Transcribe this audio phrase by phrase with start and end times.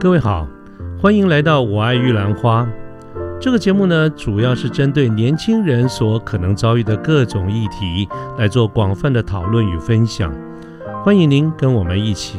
[0.00, 0.48] 各位好，
[0.98, 2.62] 欢迎来到《我爱玉兰花》
[3.38, 8.08] 这个节目呢，主要是针对年轻人所可能遭遇的各种议题
[8.38, 10.34] 来做广泛的讨论与分享。
[11.04, 12.38] 欢迎您跟我们一起。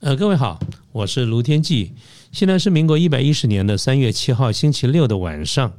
[0.00, 0.58] 呃，各位好，
[0.92, 1.92] 我是卢天记，
[2.32, 5.70] 现在是民国一百一十年的三月七号星期六的晚上。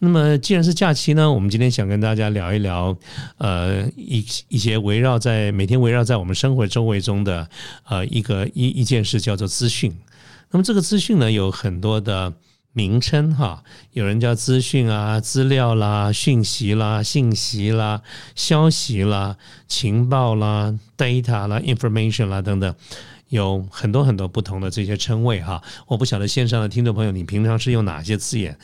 [0.00, 2.96] 那么，既然是假期呢，我们今天想跟大家聊一聊，
[3.38, 7.48] 呃，一一些围绕在每天围绕在我们生活周围中的
[7.84, 9.92] 呃一个一一件事，叫做资讯。
[10.50, 12.32] 那么这个资讯呢，有很多的
[12.72, 18.00] 名称哈，有人叫资讯啊、资料啦、讯息啦、信息啦、
[18.36, 19.36] 消息啦、
[19.66, 22.72] 情报啦、data 啦、information 啦等等。
[23.30, 28.58] 有很多很多不同的这些称谓哈，我不晓得线上的听众朋友，你平常是用哪些字眼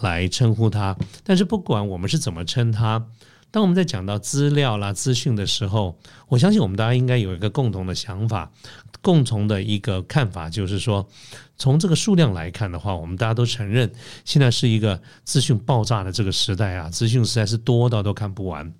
[0.00, 0.96] 来称呼它？
[1.24, 3.06] 但是不管我们是怎么称它，
[3.50, 8.52] 当我们在讲到资料啦、资讯的时候，我相信我们大家应该有一个共同的想法、
[9.00, 11.08] 共同的一个看法，就是说，
[11.56, 13.90] 从这个数量来看的话，我们大家都承认，
[14.24, 18.72] 现在是一个资讯爆炸的这个时代啊，资讯实在是多到都看不完，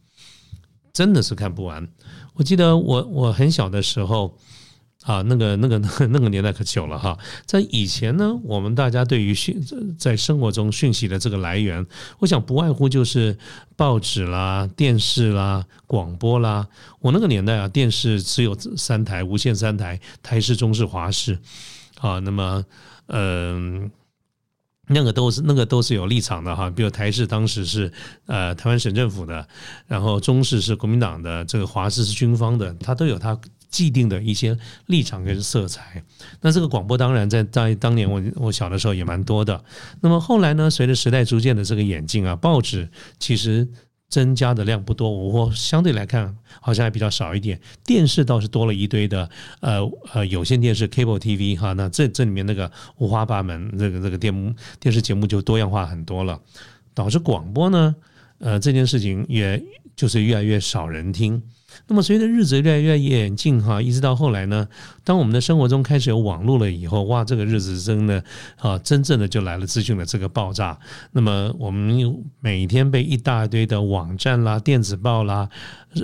[0.92, 1.88] 真的是看不完。
[2.34, 4.36] 我记得我我很小的时候。
[5.04, 5.78] 啊，那个、那个、
[6.10, 7.16] 那个年代可久了哈。
[7.46, 9.64] 在以前呢，我们大家对于讯
[9.96, 11.86] 在生活中讯息的这个来源，
[12.18, 13.38] 我想不外乎就是
[13.76, 16.66] 报纸啦、电视啦、广播啦。
[17.00, 21.38] 我那个年代啊，电视只有三台，无线三台，台式、中视、华视。
[22.00, 22.64] 啊，那么，
[23.06, 23.90] 嗯，
[24.88, 26.68] 那个都是那个都是有立场的哈。
[26.68, 27.90] 比如台式当时是
[28.26, 29.46] 呃台湾省政府的，
[29.86, 33.40] 然后中视是国民党的，这个华视是军方的，它都有它。
[33.70, 36.02] 既定的一些立场跟色彩，
[36.40, 39.62] 那这个广播当然在在当年我我小的时候也蛮多的。
[40.00, 43.68] 那么后来呢，随着时代逐渐的这个演进啊，报纸其实
[44.08, 47.60] 增加的量不多，我相对来看好像还比较少一点。
[47.84, 49.28] 电视倒是多了一堆的，
[49.60, 49.80] 呃
[50.14, 56.40] 呃有线电视 cable TV 哈，那这这里面那个五花八门，这个这个电电视节目就多样化很多了，
[56.94, 57.94] 导致广播呢，
[58.38, 59.62] 呃这件事情也
[59.94, 61.42] 就是越来越少人听。
[61.86, 64.68] 那么随着日子越来越远近哈，一直到后来呢，
[65.04, 68.22] 当我们的生活中开始有网络了以后，哇，这个日子真的
[68.56, 70.78] 啊，真正的就来了资讯的这个爆炸。
[71.12, 75.48] 那么我们每天被一大堆的网站啦、电子报啦、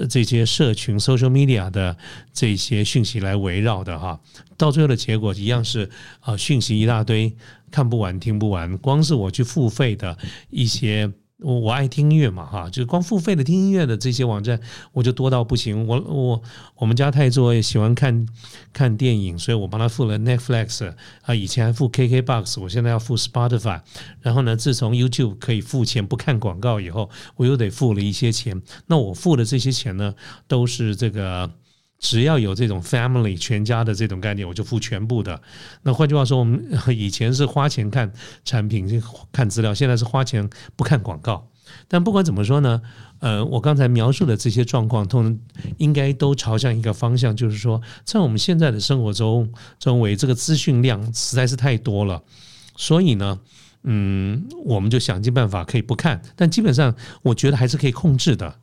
[0.08, 1.96] 这些社群 social media 的
[2.32, 4.18] 这些讯息来围绕的哈，
[4.56, 5.90] 到最后的结果一样是
[6.20, 7.34] 啊，讯息一大堆，
[7.70, 8.78] 看不完、听不完。
[8.78, 10.16] 光是我去付费的
[10.50, 11.12] 一些。
[11.42, 14.60] 我我爱听音乐嘛，哈，就是光付费的听音乐的这些网站，
[14.92, 15.86] 我就多到不行。
[15.86, 16.42] 我我
[16.76, 18.26] 我们家太座也喜欢看
[18.72, 23.80] 看电影，所以我帮他付了 Netflix 啊，以前还付 KKBox，我现在要付 Spotify。
[24.20, 28.62] 然后呢，自从 YouTube 可以付钱不看广告以后，我又得付了一些钱。
[28.86, 30.14] 那我付的这些钱呢，
[30.46, 31.50] 都是这个。
[31.98, 35.40] 只要有这种 family 全家的这种概念，我就付全部的。
[35.82, 38.12] 那换句话说，我们 以前是花钱看
[38.44, 41.48] 产品、看资料，现在是花钱不看广告。
[41.88, 42.82] 但不管怎么说呢，
[43.20, 45.40] 呃，我刚才描述的这些状况，通
[45.78, 52.22] 应该都朝向一个方向，就是说，在我们现在的生活中，周围这个资讯量实在是太多了，
[52.76, 53.40] 所以呢，
[53.84, 58.60] 嗯，我们就想尽办法可以不看，但基本上我觉得还是可以控制的。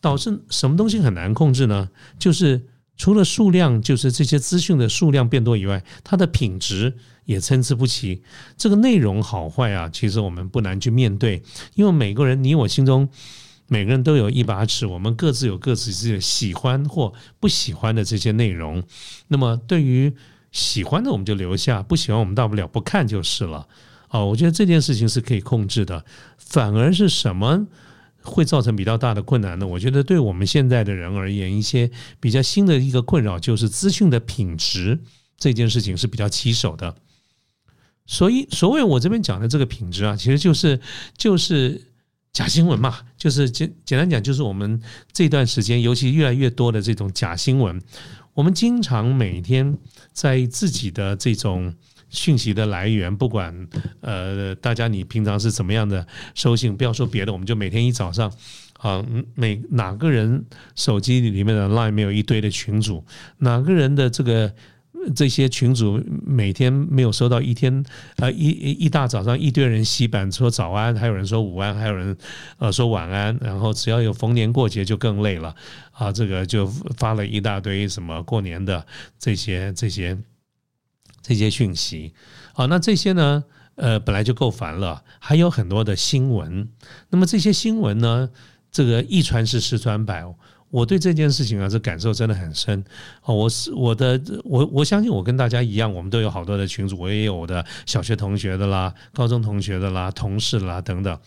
[0.00, 1.90] 导致什么东西很难控制呢？
[2.18, 2.66] 就是。
[2.96, 6.94] 除了数量，就是这些资讯的数量变多以外，它的品质
[7.24, 8.22] 也参差不齐。
[8.58, 11.42] 这个内容好坏啊，其实我们不难去面对，
[11.76, 13.08] 因为每个人，你我心中
[13.68, 18.84] 每个人都有一把尺，我们各自有各自自己的喜欢或不喜欢的这些内容。
[19.28, 20.12] 那么，对于
[20.52, 23.66] 喜欢的，我们就留下；不喜欢，我们大不了不看就是了。
[24.10, 26.04] 哦，我觉得这件事情是可以控制的。
[26.36, 27.66] 反而是什么？
[28.22, 29.66] 会造成比较大的困难呢？
[29.66, 34.98] 我觉得对我们现在的人而言，一些比较新的一个困扰就是资讯的品质
[35.38, 36.94] 这件事情是比较棘手的。
[38.06, 40.80] 所以，所谓我这边讲的这个品质啊，其实就是
[41.16, 41.80] 就是
[42.32, 44.82] 假新闻嘛，就是简简单讲，就是我们
[45.12, 47.80] 这段时间，尤其越来越多的这种假新闻，
[48.34, 49.78] 我们经常每天
[50.12, 51.74] 在自己的这种。
[52.10, 53.54] 讯息的来源，不管
[54.00, 58.30] 呃，大家你平常是怎么样的收信，不要说别的，我们就每天一早上
[58.78, 59.04] 啊，
[59.34, 63.04] 每哪个人手机里面的 line 没有一堆的群主，
[63.38, 64.52] 哪个人的这个
[65.14, 67.84] 这些群主每天没有收到一天
[68.16, 72.16] 呃一一大早上一堆人洗版说早安，还有人说午安，还有人
[72.58, 75.54] 呃说晚安，然后只要有逢年过节就更累了
[75.92, 76.66] 啊，这个就
[76.96, 78.84] 发了一大堆什么过年的
[79.18, 80.18] 这些这些。
[81.22, 82.12] 这些讯息，
[82.52, 83.44] 好，那这些呢？
[83.76, 86.68] 呃，本来就够烦了，还有很多的新闻。
[87.08, 88.28] 那么这些新闻呢，
[88.70, 90.22] 这个一传十，十传百。
[90.68, 92.84] 我对这件事情啊，这感受真的很深。
[93.22, 101.18] 哦，我是我的，我我相信我跟大家一样，我们都有好多的群组，我也有我的小学同学的啦，高中同学的啦，同事啦等等。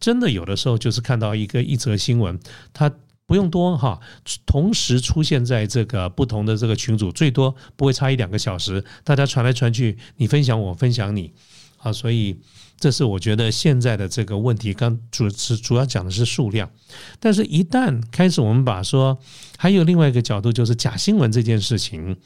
[0.00, 2.36] 真的有的时候就是看到一个一则新闻，
[2.72, 2.90] 它
[3.30, 4.00] 不用多哈，
[4.44, 11.32] 同时出现在这个不同的这个群组，最多不会差一两个小时，大家传来传去，你分享我分享你
[11.78, 12.40] 啊，所以。
[12.80, 16.70] 这是我觉得现在的这个问题，刚主是主要讲的是数量，
[17.18, 19.18] 但是一旦开始我们把说
[19.58, 22.16] 还有另外一个角度，就是假新闻这件事情，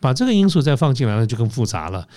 [0.00, 2.08] 把这个因素再放进来，那就更复杂了。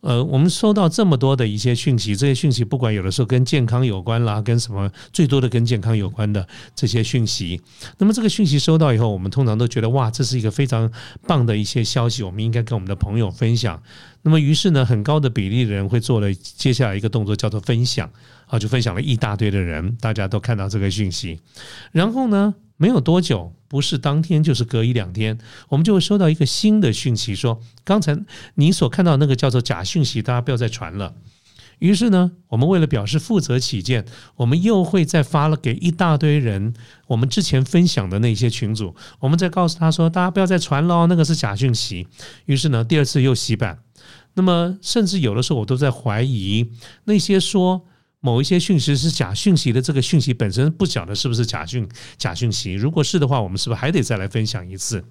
[0.00, 7.60] 呃，我们收到这么多的一些讯息，这些讯息不管有的时候跟健康有关啦，跟什么最多的跟健康有关的这些讯息，
[7.98, 10.88] 那么这个讯息收到以后，我们通常都觉得哇，这是一个非常
[11.26, 13.82] 棒的一些消息，我们应该跟我们的朋友分享。
[14.22, 18.08] 那么于是呢，很高的比例的人会做了接下来一个动作，叫做分享
[18.46, 21.40] 啊，就分享了一大堆的人，大家都看到这个讯息，
[21.90, 22.54] 然后呢？
[22.78, 25.36] 没有多久，不是当天就是隔一两天，
[25.68, 28.16] 我们就会收到一个新的讯息，说刚才
[28.54, 31.12] 你所看到那个叫做假讯息，大家不要再传了。
[31.80, 34.04] 于是呢，我们为了表示负责起见，
[34.36, 36.72] 我们又会再发了给一大堆人，
[37.08, 42.06] 我们之前分享的那些群组，我们再告诉他说，大家不要再传了，那个是假讯息。
[42.46, 43.80] 于是呢，第二次又洗版。
[44.34, 46.70] 那么，甚至有的时候我都在怀疑
[47.04, 47.84] 那些说。
[48.20, 52.72] 某一些讯息是假讯息的，这个讯息本身不晓得是不是假讯假讯息。
[52.72, 55.04] 如果是的话，我们是不是还得再来分享一次？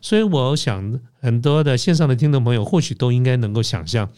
[0.00, 4.08] 所以我想，很多的线上的听众朋友或许都应该能够想象，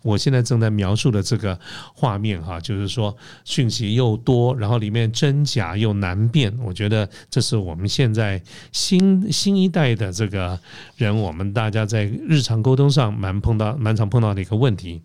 [0.00, 1.60] 我现在正在描述的这个
[1.94, 3.14] 画面哈，就是说
[3.44, 6.58] 讯息又多，然后里面真假又难辨。
[6.64, 8.42] 我觉得这是我们现在
[8.72, 10.58] 新新一代的这个
[10.96, 15.02] 人，我们大家在日常沟通上蛮碰到蛮常碰到的一个问题。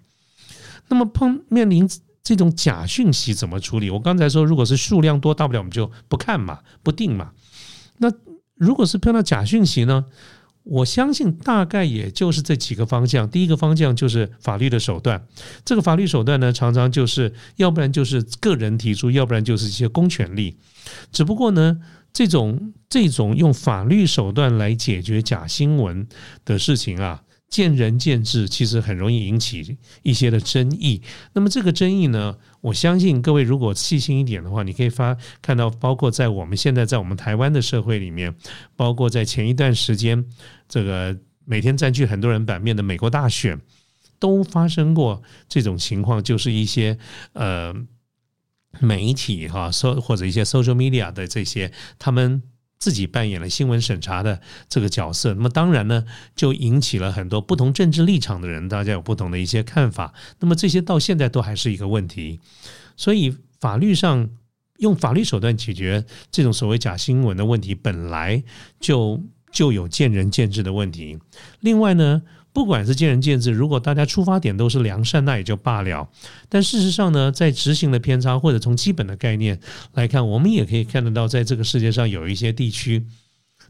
[0.87, 1.89] 那么碰面临。
[2.25, 3.89] 这种假讯息怎么处理？
[3.89, 7.31] 我刚才说，如果是数量多，大不了我们就不看嘛，不定嘛。
[7.99, 8.11] 那
[8.55, 10.03] 如果是碰到假讯息呢？
[10.63, 13.29] 我相信大概也就是这几个方向。
[13.29, 15.23] 第一个方向就是法律的手段，
[15.63, 20.57] 这个法律手段呢，常常就是要不然就是个人提出，要不然就是一些公权力。
[21.11, 21.77] 只不过呢，
[22.11, 26.07] 这种这种用法律手段来解决假新闻
[26.43, 27.21] 的事情啊。
[27.47, 31.01] 见仁见智，其实很容易引起一些的争议。
[31.33, 38.35] 那么这个争议呢，我相信各位如果细心一点的话，你可以发看到，包括在我们现在在我们台湾的社会里面，
[38.75, 40.25] 包括在前一段时间，
[40.67, 43.61] 这个每天占据很多人版面的美国大选，
[44.19, 46.97] 都发生过这种情况，就是一些
[47.33, 47.73] 呃
[48.81, 52.41] 媒体哈，搜或者一些 social media 的这些他们。
[52.85, 54.39] 自己扮演了新闻审查的
[54.69, 56.05] 这个角色，那么当然呢，
[56.35, 60.13] 就引起了很多不同政治立场的人，大家有不同的一些看法。
[60.39, 62.39] 那么这些到现在都还是一个问题，
[62.95, 64.29] 所以法律上
[64.77, 68.43] 用法律手段解决这种所谓假新闻的问题，本来
[68.79, 69.19] 就
[69.51, 71.17] 就有见仁见智的问题。
[71.61, 72.21] 另外呢。
[72.55, 76.09] 不管是见仁见智，如果大家出发点都是良善，那也就罢了。
[76.47, 79.59] 但事实上呢，在执行的偏差，或者从基本的概念
[79.93, 83.05] 来看，我们也可以看得到，在这个世界上有一些地区，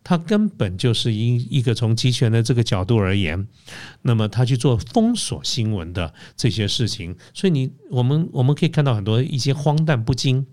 [0.04, 3.48] 它根本就是一一个从集权的这个角度而言，
[4.04, 7.16] 那么他去做封锁新闻的这些事情。
[7.34, 10.46] 所以你我们我们可以看到很多一些荒诞不经。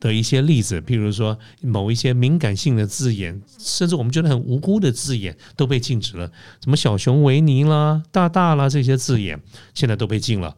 [0.00, 6.30] 的一些例子，譬如说某一些敏感性的字眼，甚至我们觉得很无辜的字眼都被禁止了，
[6.62, 9.40] 什么小熊维尼啦、大大啦这些字眼，
[9.74, 10.56] 现在都被禁了。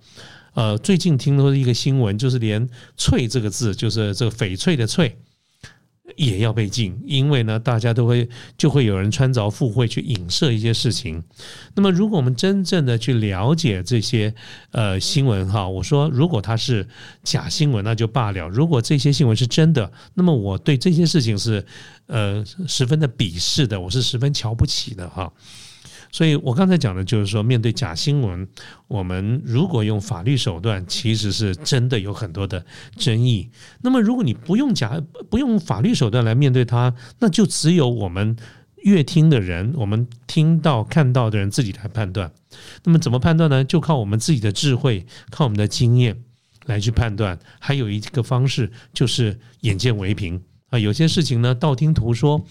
[0.55, 2.69] 呃，最近听说一个新闻，就是连
[2.99, 5.17] “翠”这个字，就是这个翡翠的“翠”。
[6.17, 11.23] 也要被禁，因为呢，大家都会就会有人穿着附会去影射一些事情。
[11.75, 14.35] 那么，如果我们真正的去了解这些
[14.73, 16.87] 呃新闻哈，我说如果它是
[17.23, 21.65] 假新闻，那就罢了；如果这些新闻是真的，那么我对这些事情是
[22.07, 25.33] 呃十分的鄙视的，我是十分瞧不起的哈。
[26.13, 28.47] 所以我刚才讲的就是说，面对假新闻，
[28.89, 32.65] 我们如果用法律手段，其实是真的有很多的
[32.97, 33.49] 争议。
[33.83, 35.01] 那么，如果你不用假
[35.31, 38.37] 不用法律手段来面对它，那就只有我们
[38.83, 42.33] 乐听的人，我们听到看到的人自己来判断。
[42.83, 43.63] 那么怎么判断呢？
[43.63, 46.25] 就靠我们自己的智慧，靠我们的经验
[46.67, 47.39] 来去判断。
[47.61, 52.45] 还有一个方式就是眼见为凭啊，有些事情呢，道听途说。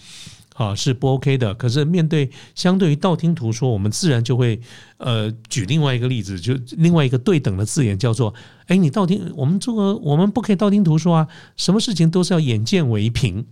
[0.60, 1.54] 啊，是不 OK 的。
[1.54, 4.60] 可是面对相对于道听途说，我们自然就会
[4.98, 8.34] 呃举另外一个例子，就另外一个对等的字眼，叫做
[8.66, 13.46] 哎，你道听我们这个我们不可以道听途说啊，什么事情都是要眼见为凭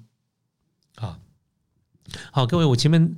[0.96, 1.18] 啊。
[2.30, 3.16] 好，各位，我前面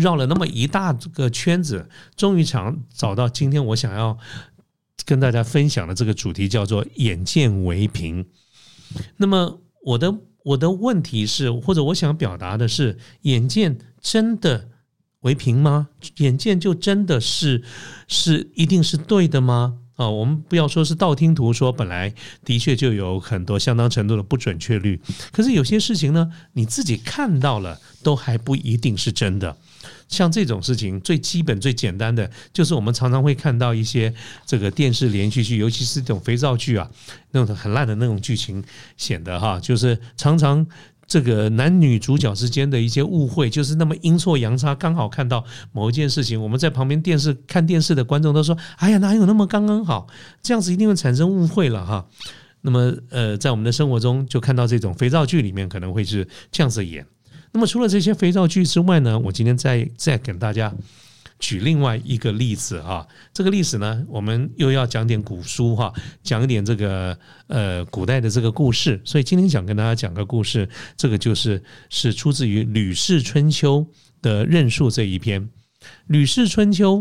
[0.00, 4.16] 绕了那么一大个圈子，终于想找到今天我想要
[5.04, 8.24] 跟大家分享的这个主题，叫做眼见为凭。
[9.18, 10.16] 那么我的。
[10.46, 14.68] 我的问题是，或者我想表达的是，眼见真的
[15.20, 15.88] 为凭吗？
[16.18, 17.64] 眼见就真的是
[18.06, 19.78] 是一定是对的吗？
[19.96, 25.00] 啊，我们不要说是道听途说，本来的确就有很多相当程度的不准确率。
[25.32, 29.56] 可是有些事情呢，你自己看到了，都还不一定是真的。
[30.08, 34.12] 像这种事情，最基本、最简单的，就是我们常常会看到一些
[34.44, 36.90] 这个电视连续剧，尤其是这种肥皂剧啊，
[37.30, 38.62] 那种很烂的那种剧情，
[38.96, 40.66] 显得哈，就是常常。
[41.08, 46.42] 这个男女主角之间的一些误会，就是那么阴错阳差，刚好看到某一件事情。
[46.42, 50.08] 我们在旁边电视看电视的观众都说：“哎呀，哪有那么刚刚好？
[50.42, 52.04] 这样子一定会产生误会了哈。”
[52.62, 57.06] 那么，呃，在我们的生活中就看到这种肥皂剧里面可能会是这样子演。
[57.56, 60.74] 那么，除了这些肥皂剧之外呢，我今天再再给大家。
[61.38, 65.90] 举另外一个例子啊，这个例子呢，我们又要讲点古书哈，
[66.22, 69.00] 讲一点这个呃古代的这个故事。
[69.06, 73.80] 所以今天想跟大家讲个故事，这个就是是出自于《吕氏春秋》
[74.20, 75.42] 的任述这一篇，
[76.08, 76.98] 《吕氏春秋》。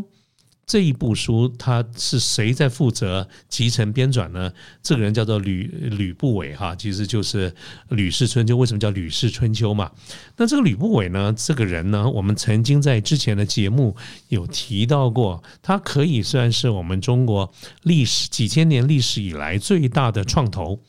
[0.68, 4.52] 这一部书，他是谁在负责集成编纂呢？
[4.82, 7.52] 这个人叫做吕吕不韦哈，其实就是
[7.90, 8.56] 《吕氏春秋》。
[8.58, 9.92] 为什么叫《吕氏春秋》嘛？
[10.38, 11.32] 那这个吕不韦呢？
[11.38, 13.96] 这个人呢，我们曾经在之前的节目
[14.30, 17.54] 有提到过，他可以算是我们中国
[17.84, 20.82] 历史几千年历史以来最大的创投。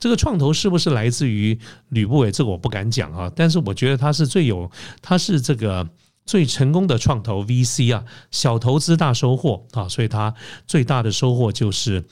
[0.00, 1.56] 这个创投是不是来自于
[1.90, 2.32] 吕不韦？
[2.32, 4.68] 这个我不敢讲啊，但是我觉得他是最有，
[5.00, 5.88] 他是这个。
[6.30, 10.32] 最成功的创投 VC 啊，小投资大收获啊，所以他
[10.64, 12.04] 最大的收获就是，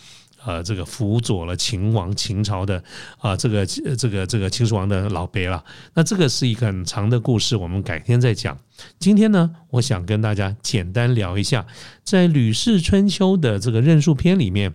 [0.45, 2.83] 呃，这个辅佐了秦王秦朝的
[3.21, 5.63] 啊，这个这个这个秦始皇的老辈了。
[5.95, 8.59] 那这个是一个很长的故事，我们改天再讲。
[8.99, 11.65] 今天呢，我想跟大家简单聊一下，
[12.03, 14.75] 在《吕氏春秋》的这个任述篇里面，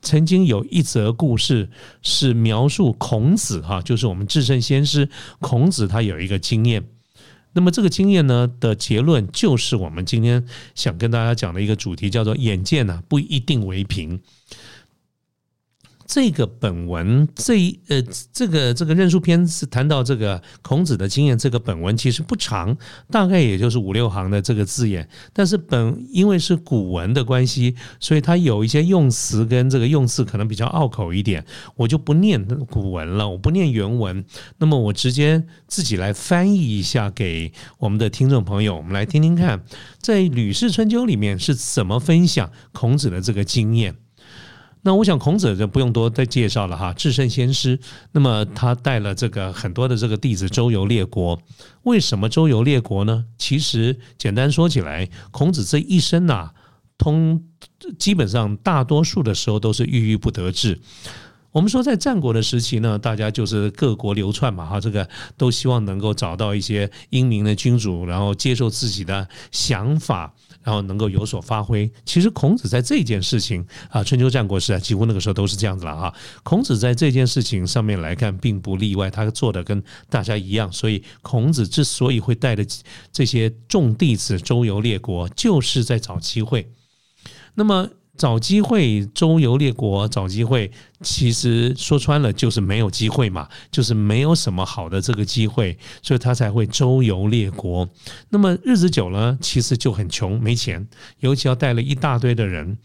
[0.00, 1.68] 曾经有一则故事
[2.00, 6.82] 是描述孔子哈，就是我们至圣先师孔子，他有一个经验。
[7.52, 14.20] 那么这个经验呢的结论，就是我们今天想跟大家讲的一个主题，叫做“眼见呢不一定为凭”。
[16.08, 21.36] 这个本文这一呃，这个这个认书篇是谈到这个孔子的经验。
[21.36, 22.74] 这个本文其实不长，
[23.10, 25.06] 大概也就是五六行的这个字眼。
[25.34, 31.44] 但是本因为是古文的关系，所以它有一些用词跟这个用字可能比较拗口一点，
[31.76, 34.24] 我就不念古文了，我不念原文。
[34.56, 39.62] 那么我直接自己来翻译一下给我们的听众朋友，我们来听听看，
[40.00, 43.94] 在《吕氏春秋》里面是怎么分享孔子的这个经验。
[44.82, 47.78] 那我想孔子就不用多再介绍了哈，至圣先师。
[48.12, 51.40] 那么他带了这个很多的这个弟子周游列国。
[51.82, 53.24] 为什么周游列国呢？
[53.36, 56.50] 其实简单说起来，孔子这一生呐，
[56.96, 57.42] 通
[57.98, 60.78] 基本上大多数的时候都是郁郁不得志。
[61.58, 70.32] 我们说在战国的时期呢，大家就是各国流窜嘛哈，这个都希望能够找到一些英明的君主，然后接受自己的想法。
[70.64, 71.90] 然后能够有所发挥。
[72.04, 76.14] 其实孔子在这件事情啊，春秋战国时代几乎那个时候都是这样子了哈。
[76.42, 80.70] 孔子在这件事情上面来看，并不例外，他做的跟大家一样。
[80.70, 82.62] 所以孔子之所以会带着
[83.10, 86.70] 这些众弟子周游列国，就是在找机会。
[87.54, 87.88] 那么。
[88.18, 90.70] 找机会周游列国，找机会，
[91.02, 97.88] 其实说穿了就是没有机会嘛，就是没有什么好的这个机会，所以他才会周游列国。
[98.28, 100.86] 那么日子久了，其实就很穷，没钱，
[101.20, 102.76] 尤其要带了一大堆的人。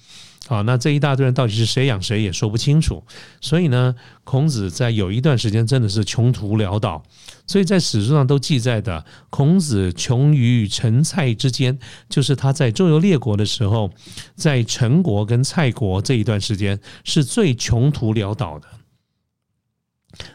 [0.46, 3.02] 好，那这一大堆人到底是谁养谁也说不清楚，
[3.40, 3.96] 所以呢，
[4.26, 7.02] 孔子在有一段时间真的是穷途潦倒，
[7.48, 13.90] 所以在史书上都记载的，孔子穷于陈蔡之间，就是他在周游列国的时候，
[14.36, 18.68] 在陈国跟蔡国这一段时间是最穷途潦倒的。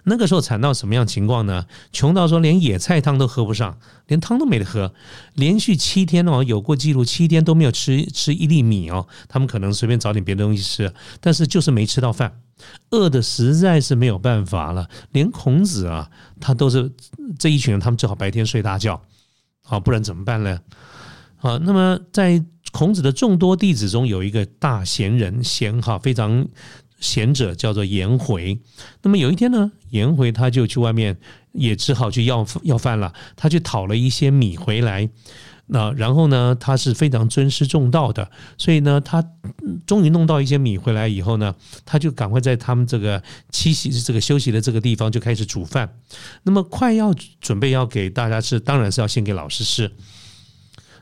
[0.05, 1.67] 那个时候惨到什么样情况呢？
[1.93, 4.93] 穷到说连野菜汤都喝不上，连汤都没得喝。
[5.35, 9.07] 连续七天哦，有过记录，七天都没有吃吃一粒米哦。
[9.29, 12.41] 他们可能随便找点别的东西吃，但是就是没吃到饭，
[12.91, 14.89] 饿的实在是没有办法了。
[15.13, 16.91] 连孔子啊，他都是
[17.39, 19.01] 这一群人，他们只好白天睡大觉，
[19.63, 20.59] 好，不然怎么办呢？
[21.37, 26.49] 好，那么在孔子的众多弟子中，有一个大贤人，贤哈非常。
[26.99, 28.59] 贤者叫做颜回，
[29.03, 31.17] 那么有一天呢，颜回他就去外面，
[31.53, 33.13] 也只好去要要饭了。
[33.37, 35.09] 他去讨了一些米回来，
[35.67, 39.25] 那然后呢，他是非常尊师重道的，所以呢，他
[39.87, 45.97] 终于弄到一些米回来以后呢，他就赶快在他们这个栖息、这个休息的这个地方就开始煮饭。
[46.43, 49.93] 那么快要准备要给大家吃，当然是要先给老师吃。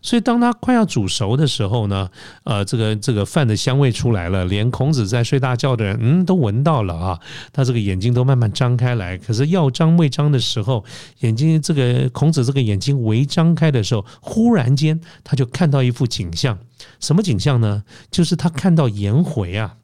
[0.06, 2.08] 所以当他快要煮熟的时候呢，
[2.44, 7.20] 呃，这个这个饭的香味出来了，连孔子在睡大觉的人，嗯，都闻到了啊。
[7.52, 10.84] 他这个眼睛都慢慢张开来，可是要张未张的时候，
[11.22, 16.56] 眼睛这个孔子这个眼睛微张开的时候，忽然间他就看到一幅景象，
[17.00, 17.82] 什么景象呢？
[18.08, 19.74] 就是他看到颜回啊，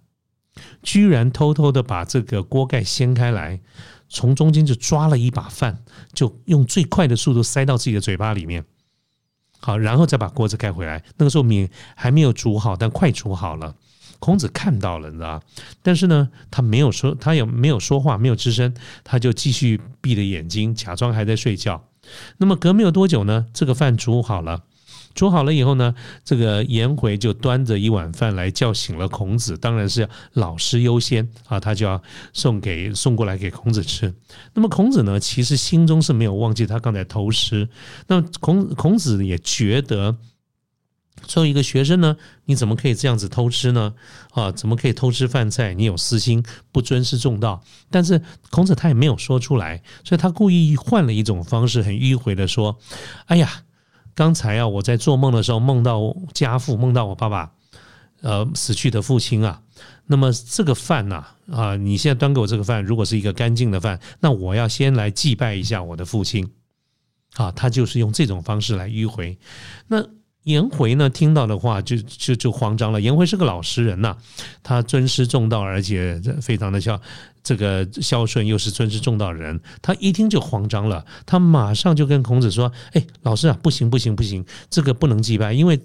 [0.84, 3.58] 居然偷偷的把这个锅盖掀开来。
[4.08, 8.62] 从中间就抓了一把饭，就用最快的速度塞到自己的嘴巴里面，
[9.64, 11.02] 好，然后再把锅子盖回来。
[11.16, 13.74] 那个时候米还没有煮好，但快煮好了。
[14.18, 15.40] 孔子看到了，你知道
[15.82, 21.82] 但是呢，他没有说，他也没有说话，没有吱声，他就继续闭着眼睛，假装还在睡觉。
[22.38, 24.62] 那么隔没有多久呢，这个饭煮好了。
[25.14, 32.02] 煮好了以后呢，这个颜回就端着一碗饭来叫醒了孔子，当然是老师优先啊，他就要
[32.32, 34.14] 送给送过来给孔子吃。
[34.54, 37.68] 那么孔子呢，其实心中是没有忘记他刚才偷师。
[38.06, 40.16] 那孔孔子也觉得，
[41.22, 42.16] 作为一个学生呢，
[42.46, 43.94] 你怎么可以这样子偷吃呢？
[44.32, 45.74] 啊，怎么可以偷吃饭菜？
[45.74, 46.42] 你有私心，
[46.72, 47.62] 不尊师重道。
[47.90, 52.78] 但是孔子他也没有说出来，所以他故意换了一种方式，很迂回的说
[53.26, 53.62] ：“哎呀。”
[54.14, 57.52] 刚才啊，我在做梦的时候梦到家父，梦到我爸爸，
[58.20, 59.62] 呃，死去的父亲啊。
[60.06, 66.52] 那么这个饭呐，啊，你现在端给我这个饭，如果是一个干净的饭，那我要先来祭拜一下我的父亲。
[67.34, 69.38] 啊，他就是用这种方式来迂回。
[69.88, 70.04] 那。
[70.44, 73.00] 颜回呢，听到的话就就就慌张了。
[73.00, 74.16] 颜回是个老实人呐，
[74.62, 77.00] 他尊师重道，而且非常的孝，
[77.42, 81.04] 这个孝顺又是尊师重道的人，他一听就慌张了。
[81.24, 85.80] 他马上就跟孔子说：“哎，老师啊，不行不行不行，这个不能祭拜，因为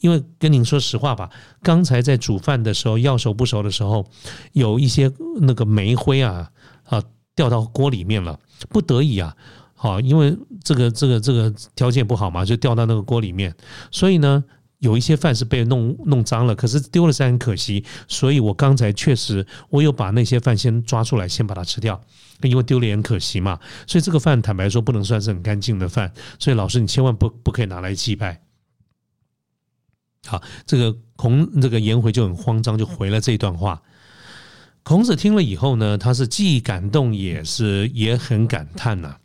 [0.00, 1.30] 因为跟您说实话吧，
[1.62, 4.04] 刚才在煮饭的时候，要熟不熟的时候，
[4.52, 6.50] 有一些那个煤灰啊
[6.84, 7.00] 啊
[7.36, 8.38] 掉到锅里面了，
[8.70, 9.36] 不得已啊。”
[9.82, 13.56] 好，因为这个这个这个条件不好嘛，就掉到那个锅里面，
[13.90, 14.44] 所以呢，
[14.80, 21.98] 有一些饭是被弄弄脏了，可是丢了是很可惜，所以我刚才确实我有把那些饭先抓出来，先把它吃掉，
[22.42, 28.42] 因为丢了也很可惜嘛，所以这个饭坦白说不能算是很干净的饭，所以老师你千万不不可以拿来祭拜。
[30.26, 33.80] 好，这个孔这个颜回就很慌张，就回了这一段话。
[34.82, 39.16] 孔子听了以后呢，他是既感动也是也很感叹呐。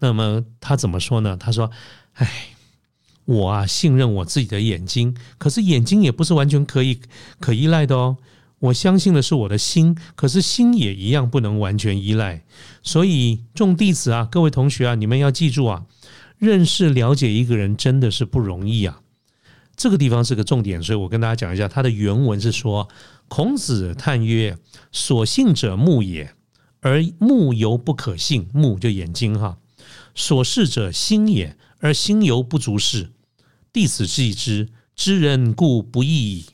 [0.00, 1.36] 那么他怎么说呢？
[1.36, 1.70] 他说
[2.14, 2.48] ：“哎，
[3.24, 7.00] 我啊信任我自己的眼睛，可是眼睛也不是完全可以
[7.40, 8.16] 可依赖的哦。
[8.60, 12.42] 我相信的是我的心，可是心也一样不能完全依赖。
[12.82, 15.84] 所以众弟子啊，各位同学啊，你们要记住啊，
[16.38, 19.00] 认识了解一个人真的是不容易啊。
[19.76, 22.88] 这个地方是个重点，所以我跟大家讲一下，他的原文是说：
[23.28, 24.58] 孔子叹曰：
[24.90, 26.34] 所信者目也，
[26.80, 28.48] 而目犹不可信。
[28.52, 29.58] 目就眼睛哈。”
[30.18, 33.12] 所事者心也，而心犹不足视。
[33.72, 36.46] 弟子既之，知人故不易矣。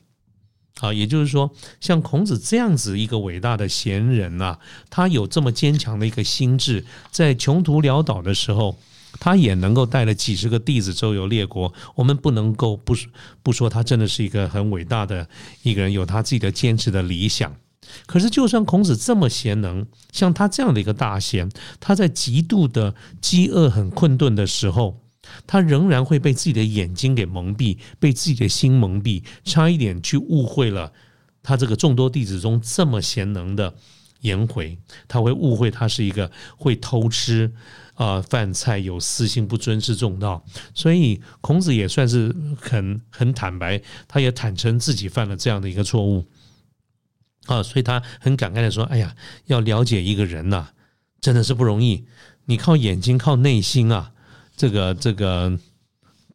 [0.81, 1.51] 啊，也就是说，
[1.81, 4.59] 像孔子这样子一个伟大的贤人呐，
[4.91, 8.77] 他有这么坚强的一个心智，在穷途潦倒的时候，
[9.19, 11.73] 他也能够带了几十个弟子周游列国。
[11.95, 12.93] 我们不能够不
[13.41, 15.27] 不说他真的是一个很伟大的
[15.63, 17.55] 一个人，有他自己的坚持的理想。
[18.05, 25.01] 可是，就算孔子这么贤能，像他这样的一个大贤，他在极度的饥饿、很困顿的时候，
[25.47, 30.91] 他仍然会被自己的眼睛给蒙蔽，被自己的心蒙蔽，差一点去误会了
[31.41, 33.73] 他这个众多弟子中这么贤能的
[34.21, 37.51] 颜回，他会误会他是一个会偷吃
[37.93, 40.43] 啊饭菜、有私心、不尊师重道。
[40.73, 46.25] 所以，孔子也算是很很坦白，他也坦诚自己犯了这样的一个错误。
[47.45, 50.67] 啊，所以他很感慨的说：“哎呀，要了解一个人呐，
[51.21, 52.05] 真的是不容易。
[52.45, 54.11] 你靠眼睛、靠内心啊，
[54.55, 55.57] 这个、这个，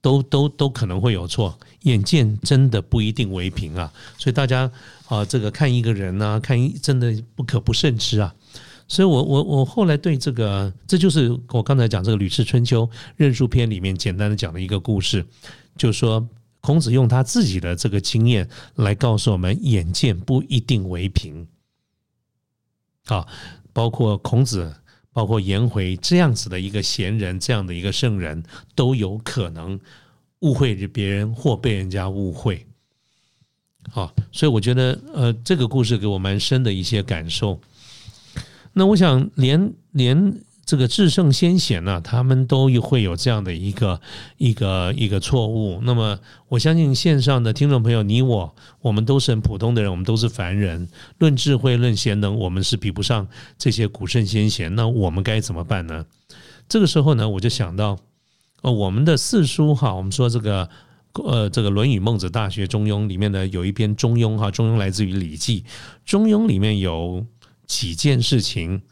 [0.01, 1.59] 都都都可能会有错。
[1.83, 3.93] 眼见真的不一定为凭啊。
[4.19, 4.71] 所以大家
[5.09, 8.35] 啊，这个看一个人呢，看一真的不可不慎之啊。
[8.87, 15.25] 所以我我我后来对这个，这就是我刚才讲这个《吕氏春秋·任述篇》里面简单的讲的一个故事，
[15.77, 16.29] 就说。”
[16.61, 21.47] 孔子用他自己的这个经验来告诉我们：眼见不一定为凭。
[23.07, 23.27] 啊，
[23.73, 24.75] 包括孔子，
[25.13, 28.43] 包括颜回这样子的一个贤人，这样的一个圣人，
[28.75, 29.81] 都有可能
[30.41, 32.67] 误会别人或被人家误会。
[33.91, 37.61] 好，所以我觉得，呃，这个故事给我蛮深的一些感受。
[38.73, 40.41] 那我想，连连。
[40.71, 44.01] 这个至圣先贤呢，他们都会有这样的一个
[44.37, 45.81] 一个一个错误。
[45.83, 50.89] 那么，我相信线上的听众朋友，你我，我们都是很普通的人，我们都是凡人。
[51.19, 53.27] 论智慧，论贤能，我们是比不上
[53.59, 54.73] 这些古圣先贤。
[54.77, 56.07] 那我们该怎么办呢？
[56.69, 57.99] 这个时候呢，我就想到，
[58.63, 60.71] 呃，我们的四书哈，我们说这个
[61.15, 65.63] 呃，这个《论语》《孟子》《大学》《中庸》里面呢，有一篇《中庸》哈，《中庸》来自于《礼记》，
[66.05, 67.27] 《中庸》里面有
[67.67, 68.83] 几件事情，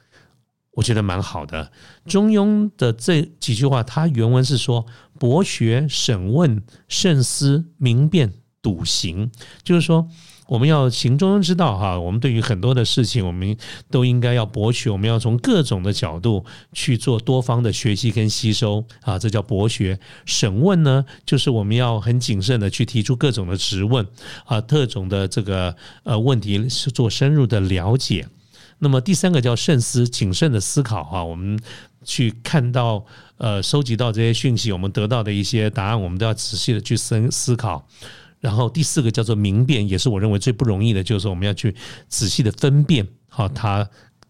[0.78, 1.72] 我觉得蛮好的。
[2.10, 4.86] 《中庸》的这几句话，它原文是说
[5.18, 9.30] ：“博学、审问、慎思、明辨、笃行。”
[9.64, 10.08] 就是说。
[10.48, 13.54] 我们要行中庸之道，哈，我们对于很多的事情，我们
[13.90, 20.00] 都应该要博学，我们要从各种的角度去做多方的学习跟吸收，啊，这叫博学。
[20.24, 24.06] 审问呢，就是我们要很谨慎的去提出各种的质问，
[24.46, 28.26] 啊，特种的这个呃问题是做深入的了解。
[28.78, 31.58] 那么第三个叫慎思，谨慎的思考，哈，我们
[32.04, 33.04] 去看到
[33.36, 37.86] 呃，收集到这些讯息，我们得到的一些答案，我们都要仔细的去思思考。
[38.40, 41.74] 然后第四个叫做明辨，也是我认为最不容易的，就是我们要去
[42.08, 43.88] 仔细的分辨，好它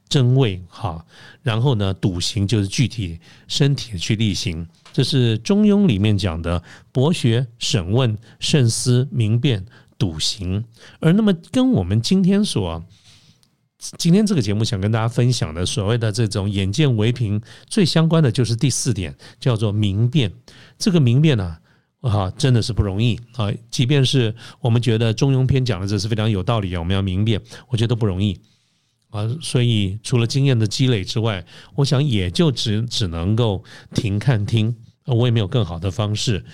[0.08, 1.04] 真伪，哈，
[1.42, 9.66] 然后呢笃行就是具体身体去力行，这是中庸里面讲的博学、审问、慎思、明辨、
[9.98, 10.64] 笃行。
[11.00, 12.82] 而那么跟我们今天所
[13.78, 20.32] 今天这个节目想跟大家分享的所谓的这种眼见为凭最相关的就是第四点，叫做明辨。
[20.76, 21.58] 这个明辨呢？
[22.00, 23.52] 啊，真的是不容易啊！
[23.72, 28.40] 即便是我们觉得《中庸篇》讲的这是非常有道理啊，我们要明辨，我觉得不容易
[29.10, 29.28] 啊。
[29.42, 33.64] 所以除了经验的积累之外，我想也就只只能够
[33.94, 36.44] 停看听，我也没有更好的方式。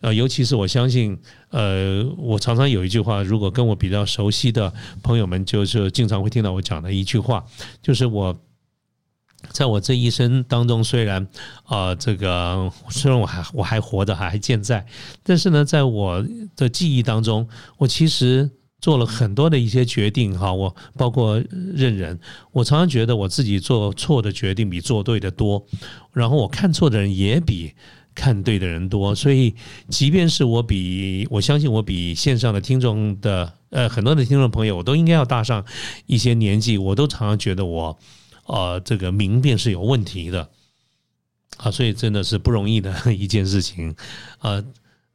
[0.00, 1.18] 呃，尤其是我相信，
[1.50, 7.44] 呃，我常常有一句话，如果跟我比较熟悉的朋友们，就是经常会听到我讲的一句话，
[7.82, 8.38] 就是我。
[9.52, 11.26] 在我这一生当中，虽然
[11.64, 14.84] 啊，这个虽然我还我还活着，还还健在，
[15.22, 16.22] 但是呢，在我
[16.54, 18.50] 的记忆当中，我其实
[18.82, 20.52] 做了很多的一些决定哈。
[20.52, 21.42] 我包括
[21.74, 22.20] 认人，
[22.52, 25.66] 我常常觉得我自己做错的决定比做对的多，
[26.12, 27.72] 然后我看错的人也比
[28.14, 29.14] 看对的人多。
[29.14, 29.54] 所以，
[29.88, 35.64] 即便是我比我相信我比线上的听众的呃很多的听众朋友，我都应该要大上
[36.06, 37.98] 一些年纪，我都常常觉得我。
[38.46, 40.50] 呃，这个明辨是有问题的
[41.58, 43.94] 啊，所以真的是不容易的一件事情
[44.38, 44.64] 啊。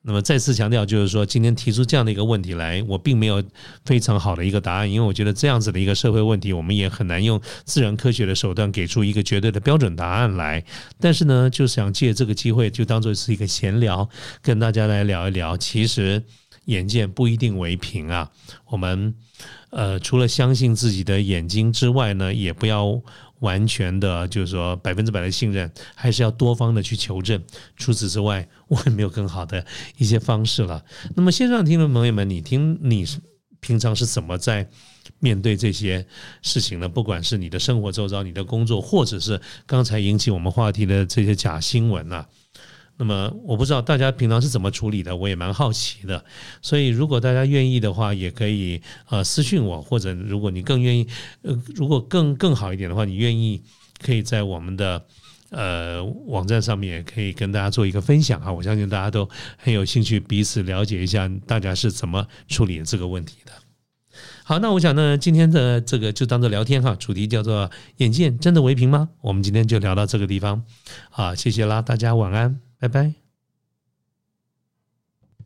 [0.08, 3.44] 那么再次强调，就是说今天提出这样的一个问题来，我并没有
[3.86, 10.64] 非常好的一个答案，因为我觉得这样子的一个社会问题，我们也很难用自然科学的手段给出一个绝对的标准答案来。
[11.00, 14.08] 但是呢，就想借这个机会，就当做是一个闲聊，
[14.44, 15.58] 跟大家来聊一聊。
[15.58, 16.22] 其实
[16.66, 18.30] 眼见不一定为凭啊，
[18.70, 19.16] 我们
[19.72, 23.02] 呃，除了相信自己的眼睛之外呢，也不要。
[23.46, 27.42] 完全的，就是说百分之百的信任，还是要多方的去求证。
[27.78, 29.64] 除此之外，我也没有更好的
[29.98, 30.84] 一些方式了。
[31.16, 33.06] 那么线上听众朋友们，你听你
[33.60, 34.68] 平常是怎么在
[35.20, 36.06] 面对这些
[36.42, 36.90] 事情呢？
[36.90, 42.28] 不管是你的生活周遭、你的工作，或者是刚才引起我们话题的这些假新闻啊。
[42.98, 46.24] 那么我不知道大家平常是怎么处理的，我也蛮好奇的。
[46.62, 51.06] 所以如果大家愿意的话，也可以呃私信我，或者如果你更愿意，
[51.42, 53.62] 呃，如果更更好一点的话，你愿意
[54.02, 55.06] 可以在我们的
[55.50, 58.52] 呃网站上面也可以跟大家做一个分享啊。
[58.52, 63.52] 我相信大家都很有兴趣彼此了解一下大家是怎么处理这个问题的。
[64.48, 70.62] 好，那我想呢，今天的这个就当做聊天哈，主题叫做“眼见真的为凭吗？”我们今天就聊到这个地方，
[71.10, 72.60] 好，谢谢啦，大家晚安。
[72.80, 73.25] 拜拜。